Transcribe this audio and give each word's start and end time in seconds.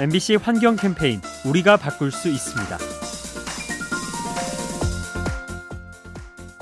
MBC 0.00 0.36
환경 0.36 0.76
캠페인 0.76 1.20
우리가 1.44 1.76
바꿀 1.76 2.10
수 2.10 2.30
있습니다. 2.30 2.78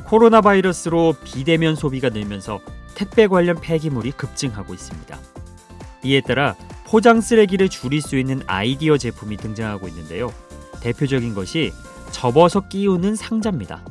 코로나 0.04 0.40
바이러스로 0.40 1.14
비대면 1.22 1.76
소비가 1.76 2.08
늘면서 2.08 2.58
택배 2.96 3.28
관련 3.28 3.60
폐기물이 3.60 4.10
급증하고 4.10 4.74
있습니다. 4.74 5.16
이에 6.02 6.20
따라 6.22 6.56
포장 6.84 7.20
쓰레기를 7.20 7.68
줄일 7.68 8.02
수 8.02 8.18
있는 8.18 8.42
아이디어 8.48 8.98
제품이 8.98 9.36
등장하고 9.36 9.86
있는데요. 9.86 10.34
대표적인 10.80 11.36
것이 11.36 11.70
접어서 12.10 12.66
끼우는 12.66 13.14
상자입니다. 13.14 13.84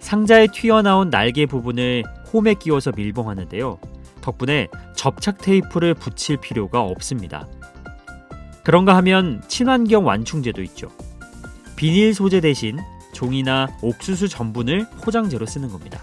상자에 0.00 0.48
튀어나온 0.48 1.10
날개 1.10 1.46
부분을 1.46 2.02
홈에 2.32 2.54
끼워서 2.54 2.90
밀봉하는데요. 2.90 3.78
덕분에 4.20 4.66
접착 4.96 5.38
테이프를 5.38 5.94
붙일 5.94 6.38
필요가 6.38 6.80
없습니다. 6.80 7.46
그런가 8.64 8.96
하면 8.96 9.42
친환경 9.48 10.06
완충제도 10.06 10.62
있죠. 10.62 10.88
비닐 11.76 12.14
소재 12.14 12.40
대신 12.40 12.78
종이나 13.12 13.68
옥수수 13.82 14.28
전분을 14.28 14.88
포장재로 15.02 15.46
쓰는 15.46 15.68
겁니다. 15.68 16.00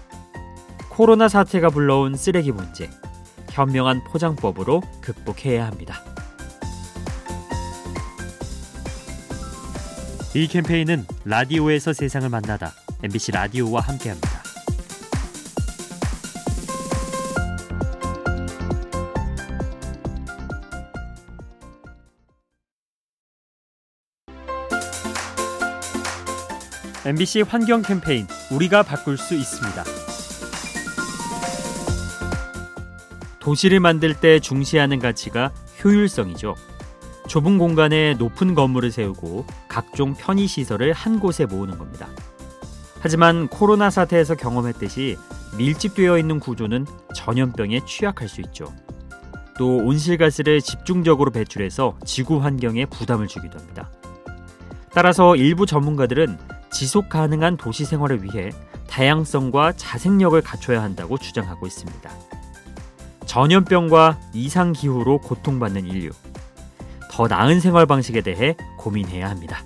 코로나 0.88 1.28
사태가 1.28 1.70
불러온 1.70 2.14
쓰레기 2.16 2.52
문제, 2.52 2.90
현명한 3.50 4.04
포장법으로 4.04 4.82
극복해야 5.00 5.66
합니다. 5.66 6.04
이 10.34 10.46
캠페인은 10.46 11.06
라디오에서 11.24 11.92
세상을 11.92 12.28
만나다 12.28 12.72
MBC 13.02 13.32
라디오와 13.32 13.80
함께합니다. 13.80 14.39
MBC 27.10 27.40
환경 27.40 27.82
캠페인 27.82 28.28
우리가 28.52 28.84
바꿀 28.84 29.18
수 29.18 29.34
있습니다. 29.34 29.82
도시를 33.40 33.80
만들 33.80 34.14
때 34.14 34.38
중시하는 34.38 35.00
가치가 35.00 35.50
효율성이죠. 35.82 36.54
좁은 37.26 37.58
공간에 37.58 38.14
높은 38.14 38.54
건물을 38.54 38.92
세우고 38.92 39.44
각종 39.66 40.14
편의 40.14 40.46
시설을 40.46 40.92
한 40.92 41.18
곳에 41.18 41.46
모으는 41.46 41.78
겁니다. 41.78 42.06
하지만 43.00 43.48
코로나 43.48 43.90
사태에서 43.90 44.36
경험했듯이 44.36 45.18
밀집되어 45.58 46.16
있는 46.16 46.38
구조는 46.38 46.86
전염병에 47.16 47.86
취약할 47.86 48.28
수 48.28 48.40
있죠. 48.42 48.72
또 49.58 49.78
온실가스를 49.78 50.60
집중적으로 50.60 51.32
배출해서 51.32 51.98
지구 52.04 52.40
환경에 52.40 52.86
부담을 52.86 53.26
주기도 53.26 53.58
합니다. 53.58 53.90
따라서 54.92 55.34
일부 55.34 55.66
전문가들은 55.66 56.59
지속 56.72 57.08
가능한 57.08 57.56
도시 57.56 57.84
생활을 57.84 58.22
위해 58.22 58.50
다양성과 58.88 59.72
자생력을 59.76 60.40
갖춰야 60.42 60.82
한다고 60.82 61.18
주장하고 61.18 61.66
있습니다. 61.66 62.10
전염병과 63.26 64.20
이상 64.32 64.72
기후로 64.72 65.18
고통받는 65.18 65.86
인류. 65.86 66.10
더 67.10 67.28
나은 67.28 67.60
생활 67.60 67.86
방식에 67.86 68.20
대해 68.22 68.56
고민해야 68.78 69.28
합니다. 69.28 69.62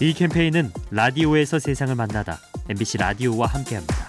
이 0.00 0.14
캠페인은 0.14 0.72
라디오에서 0.90 1.58
세상을 1.58 1.94
만나다 1.94 2.38
MBC 2.68 2.98
라디오와 2.98 3.48
함께합니다. 3.48 3.99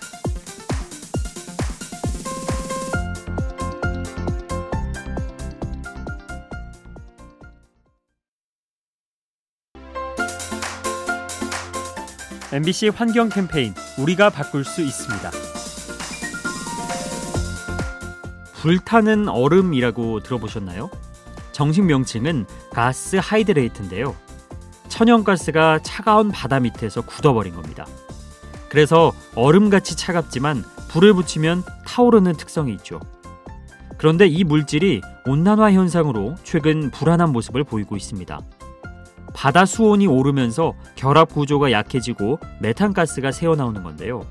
MBC 12.53 12.89
환경 12.89 13.29
캠페인 13.29 13.73
우리가 13.97 14.29
바꿀 14.29 14.65
수 14.65 14.81
있습니다. 14.81 15.31
불타는 18.55 19.29
얼음이라고 19.29 20.19
들어보셨나요? 20.19 20.89
정식 21.53 21.85
명칭은 21.85 22.45
가스 22.73 23.15
하이드레이트인데요. 23.21 24.17
천연가스가 24.89 25.79
차가운 25.81 26.29
바다 26.29 26.59
밑에서 26.59 27.01
굳어버린 27.03 27.55
겁니다. 27.55 27.85
그래서 28.67 29.13
얼음같이 29.35 29.95
차갑지만 29.95 30.65
불을 30.89 31.13
붙이면 31.13 31.63
타오르는 31.87 32.33
특성이 32.33 32.73
있죠. 32.73 32.99
그런데 33.97 34.27
이 34.27 34.43
물질이 34.43 35.01
온난화 35.25 35.71
현상으로 35.71 36.35
최근 36.43 36.91
불안한 36.91 37.31
모습을 37.31 37.63
보이고 37.63 37.95
있습니다. 37.95 38.41
바다 39.33 39.65
수온이 39.65 40.07
오르면서 40.07 40.73
결합 40.95 41.33
구조가 41.33 41.71
약해지고 41.71 42.39
메탄가스가 42.59 43.31
새어나오는 43.31 43.83
건데요. 43.83 44.25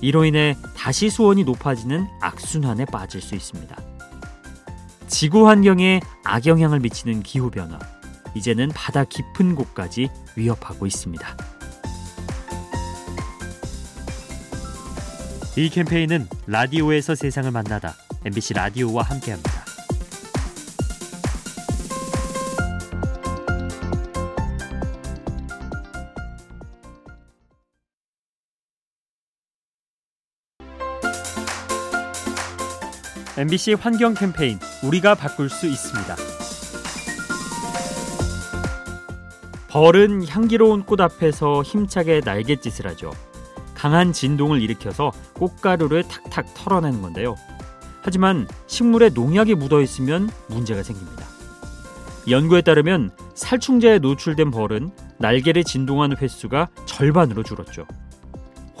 이로 0.00 0.24
인해 0.24 0.56
다시 0.76 1.10
수온이 1.10 1.44
높아지는 1.44 2.06
악순환에 2.20 2.86
빠질 2.86 3.20
수 3.20 3.34
있습니다. 3.34 3.76
지구 5.08 5.48
환경에 5.48 6.00
악영향을 6.24 6.80
미치는 6.80 7.22
기후변화, 7.22 7.78
이제는 8.34 8.68
바다 8.68 9.04
깊은 9.04 9.56
곳까지 9.56 10.08
위협하고 10.36 10.86
있습니다. 10.86 11.36
이 15.56 15.68
캠페인은 15.68 16.28
라디오에서 16.46 17.16
세상을 17.16 17.50
만나다 17.50 17.94
MBC 18.24 18.54
라디오와 18.54 19.02
함께합니다. 19.02 19.69
MBC 33.38 33.74
환경 33.74 34.14
캠페인 34.14 34.58
우리가 34.82 35.14
바꿀 35.14 35.48
수 35.48 35.66
있습니다. 35.66 36.16
벌은 39.68 40.26
향기로운 40.26 40.82
꽃 40.82 41.00
앞에서 41.00 41.62
힘차게 41.62 42.22
날갯짓을 42.24 42.88
하죠. 42.88 43.12
강한 43.74 44.12
진동을 44.12 44.60
일으켜서 44.60 45.12
꽃가루를 45.34 46.02
탁탁 46.08 46.52
털어내는 46.54 47.02
건데요. 47.02 47.36
하지만 48.02 48.48
식물에 48.66 49.10
농약이 49.10 49.54
묻어 49.54 49.80
있으면 49.80 50.28
문제가 50.48 50.82
생깁니다. 50.82 51.24
연구에 52.28 52.62
따르면 52.62 53.10
살충제에 53.34 54.00
노출된 54.00 54.50
벌은 54.50 54.90
날개를 55.18 55.62
진동하는 55.62 56.16
횟수가 56.16 56.68
절반으로 56.84 57.44
줄었죠. 57.44 57.86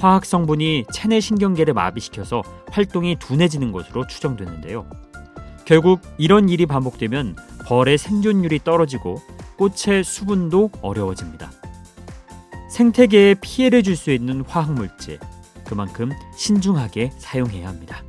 화학 0.00 0.24
성분이 0.24 0.86
체내 0.90 1.20
신경계를 1.20 1.74
마비시켜서 1.74 2.42
활동이 2.70 3.16
둔해지는 3.18 3.70
것으로 3.70 4.06
추정되는데요. 4.06 4.88
결국 5.66 6.00
이런 6.16 6.48
일이 6.48 6.64
반복되면 6.64 7.36
벌의 7.66 7.98
생존율이 7.98 8.60
떨어지고 8.64 9.20
꽃의 9.58 10.02
수분도 10.04 10.70
어려워집니다. 10.80 11.52
생태계에 12.70 13.34
피해를 13.42 13.82
줄 13.82 13.94
수 13.94 14.10
있는 14.10 14.40
화학물질, 14.40 15.18
그만큼 15.66 16.10
신중하게 16.34 17.10
사용해야 17.18 17.68
합니다. 17.68 18.02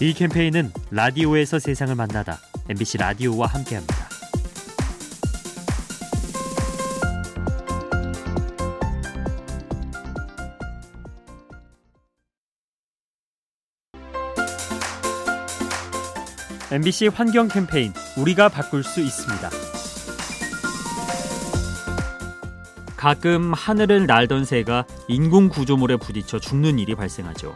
이 0.00 0.12
캠페인은 0.12 0.70
라디오에서 0.90 1.58
세상을 1.58 1.94
만나다 1.94 2.38
MBC 2.68 2.98
라디오와 2.98 3.46
함께합니다. 3.46 4.07
MBC 16.70 17.08
환경 17.08 17.48
캠페인 17.48 17.94
우리가 18.18 18.50
바꿀 18.50 18.84
수 18.84 19.00
있습니다. 19.00 19.48
가끔 22.94 23.54
하늘을 23.54 24.06
날던 24.06 24.44
새가 24.44 24.84
인공 25.08 25.48
구조물에 25.48 25.96
부딪혀 25.96 26.38
죽는 26.38 26.78
일이 26.78 26.94
발생하죠. 26.94 27.54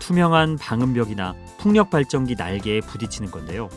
투명한 0.00 0.58
방음벽이나 0.58 1.34
풍력 1.58 1.90
발전기 1.90 2.34
날개에 2.34 2.80
부딪히는 2.80 3.30
건데요. 3.30 3.68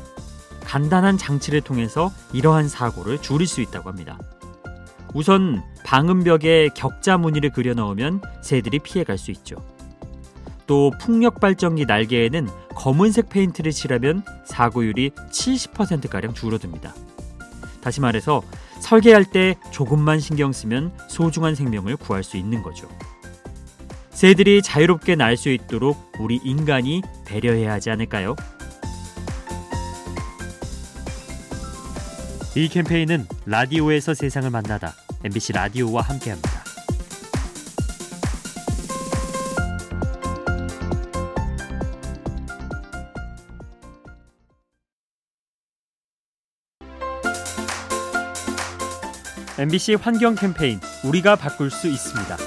간단한 0.66 1.20
장치를 1.20 1.62
통해서 1.62 2.12
이러한 2.34 2.68
사고를 2.68 3.22
줄일 3.22 3.46
수 3.46 3.62
있다고 3.62 3.90
합니다. 3.90 4.18
우선 5.14 5.62
방음벽에 5.86 6.70
격자 6.76 7.18
무늬를 7.20 7.52
그려 7.52 7.76
넣으면 7.76 8.22
새들이 8.42 8.80
피해 8.80 9.04
갈 9.04 9.20
수 9.20 9.30
있죠. 9.30 9.56
또 10.68 10.92
풍력 11.00 11.40
발전기 11.40 11.86
날개에는 11.86 12.48
검은색 12.76 13.30
페인트를 13.30 13.72
칠하면 13.72 14.24
사고율이 14.46 15.12
70%가량 15.32 16.34
줄어듭니다. 16.34 16.94
다시 17.82 18.02
말해서 18.02 18.44
설계할 18.82 19.26
때 19.26 19.56
조금만 19.72 20.20
신경 20.20 20.52
쓰면 20.52 20.92
소중한 21.10 21.56
생명을 21.56 21.96
구할 21.96 22.24
수 22.24 22.38
있는 22.38 22.62
거죠. 22.62 22.88
새들이 24.12 24.62
자유롭게 24.62 25.16
날 25.16 25.38
수 25.38 25.50
있도록 25.50 26.12
우리 26.20 26.40
인간이 26.44 27.02
배려해야 27.26 27.72
하지 27.74 27.90
않을까요? 27.92 28.36
이 32.56 32.68
캠페인은 32.68 33.28
라디오에서 33.46 34.16
세상을 34.16 34.50
만나다 34.50 34.96
MBC 35.24 35.54
라디오와 35.54 36.02
함께합니다. 36.02 36.67
MBC 49.60 49.96
환경 49.96 50.36
캠페인 50.36 50.80
우리가 51.04 51.36
바꿀 51.36 51.72
수 51.72 51.88
있습니다. 51.88 52.38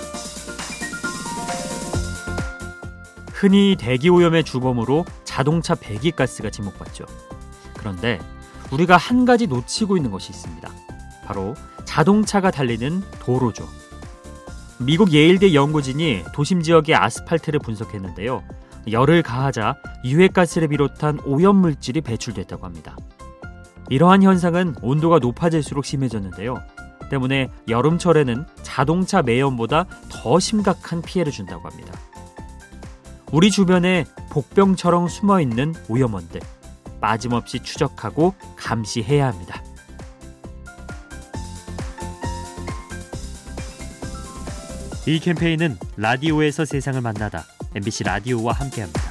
흔히 3.32 3.74
대기 3.76 4.08
오염의 4.08 4.44
주범으로 4.44 5.04
자동차 5.24 5.74
배기가스가 5.74 6.50
지목받죠. 6.50 7.06
그런데 7.76 8.20
우리가 8.70 8.96
한 8.96 9.24
가지 9.24 9.48
놓치고 9.48 9.96
있는 9.96 10.12
것이 10.12 10.30
있습니다. 10.30 10.70
바로 11.24 11.56
자동차가 11.84 12.52
달리는 12.52 13.02
도로죠. 13.18 13.66
미국 14.78 15.12
예일대 15.12 15.52
연구진이 15.52 16.22
도심 16.32 16.62
지역의 16.62 16.94
아스팔트를 16.94 17.58
분석했는데요. 17.58 18.44
열을 18.88 19.24
가하자 19.24 19.74
유해가스를 20.04 20.68
비롯한 20.68 21.18
오염물질이 21.24 22.02
배출됐다고 22.02 22.64
합니다. 22.64 22.96
이러한 23.88 24.22
현상은 24.22 24.76
온도가 24.80 25.18
높아질수록 25.18 25.84
심해졌는데요. 25.84 26.62
때문에 27.10 27.50
여름철에는 27.68 28.46
자동차 28.62 29.20
매연보다 29.20 29.86
더 30.10 30.40
심각한 30.40 31.02
피해를 31.02 31.30
준다고 31.30 31.68
합니다. 31.68 31.92
우리 33.32 33.50
주변에 33.50 34.06
복병처럼 34.30 35.08
숨어 35.08 35.40
있는 35.40 35.74
오염원들 35.88 36.40
빠짐없이 37.00 37.60
추적하고 37.60 38.34
감시해야 38.56 39.28
합니다. 39.28 39.62
이 45.06 45.18
캠페인은 45.18 45.78
라디오에서 45.96 46.64
세상을 46.64 47.00
만나다 47.00 47.44
MBC 47.74 48.04
라디오와 48.04 48.52
함께합니다. 48.52 49.09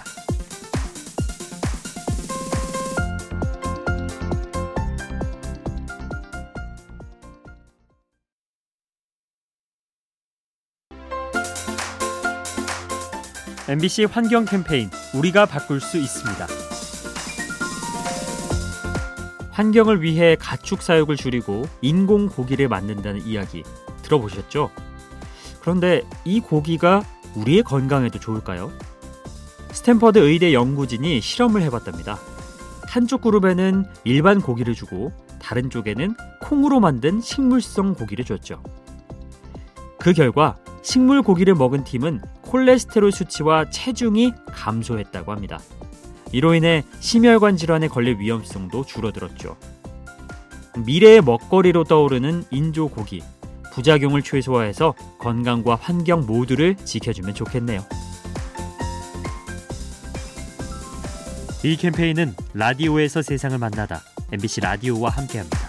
MBC 13.69 14.05
환경 14.05 14.45
캠페인 14.45 14.89
우리가 15.13 15.45
바꿀 15.45 15.79
수 15.79 15.99
있습니다. 15.99 16.47
환경을 19.51 20.01
위해 20.01 20.35
가축 20.39 20.81
사육을 20.81 21.15
줄이고 21.15 21.65
인공 21.81 22.29
고기를 22.29 22.67
만든다는 22.67 23.27
이야기 23.27 23.61
들어보셨죠? 24.01 24.71
그런데 25.61 26.01
이 26.25 26.39
고기가 26.39 27.03
우리의 27.35 27.61
건강에도 27.61 28.17
좋을까요? 28.17 28.71
스탠퍼드 29.71 30.17
의대 30.17 30.51
연구진이 30.51 31.21
실험을 31.21 31.61
해봤답니다. 31.61 32.17
한쪽 32.87 33.21
그룹에는 33.21 33.85
일반 34.03 34.41
고기를 34.41 34.73
주고 34.73 35.13
다른 35.39 35.69
쪽에는 35.69 36.15
콩으로 36.41 36.79
만든 36.79 37.21
식물성 37.21 37.93
고기를 37.93 38.25
줬죠. 38.25 38.63
그 39.99 40.13
결과 40.13 40.57
식물 40.81 41.21
고기를 41.21 41.53
먹은 41.53 41.83
팀은 41.83 42.19
콜레스테롤 42.49 43.11
수치와 43.11 43.69
체중이 43.69 44.33
감소했다고 44.51 45.31
합니다. 45.31 45.59
이로 46.31 46.55
인해 46.55 46.83
심혈관 46.99 47.57
질환에 47.57 47.87
걸릴 47.87 48.17
위험성도 48.19 48.85
줄어들었죠. 48.85 49.55
미래의 50.85 51.21
먹거리로 51.21 51.83
떠오르는 51.83 52.45
인조 52.49 52.89
고기, 52.89 53.21
부작용을 53.73 54.23
최소화해서 54.23 54.93
건강과 55.19 55.75
환경 55.75 56.25
모두를 56.25 56.75
지켜주면 56.75 57.35
좋겠네요. 57.35 57.85
이 61.63 61.75
캠페인은 61.75 62.35
라디오에서 62.53 63.21
세상을 63.21 63.57
만나다 63.57 64.01
MBC 64.31 64.61
라디오와 64.61 65.09
함께합니다. 65.09 65.68